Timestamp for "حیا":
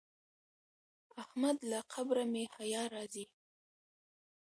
2.55-2.83